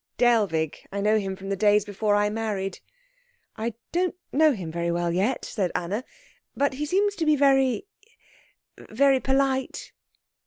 "Dellwig. 0.17 0.77
I 0.91 0.99
know 0.99 1.19
him 1.19 1.35
from 1.35 1.49
the 1.49 1.55
days 1.55 1.85
before 1.85 2.15
I 2.15 2.27
married." 2.31 2.79
"I 3.55 3.75
don't 3.91 4.15
know 4.31 4.51
him 4.53 4.71
very 4.71 4.89
well 4.89 5.11
yet," 5.13 5.45
said 5.45 5.71
Anna, 5.75 6.03
"but 6.57 6.73
he 6.73 6.87
seems 6.87 7.13
to 7.17 7.25
be 7.27 7.35
very 7.35 7.85
very 8.79 9.19
polite." 9.19 9.91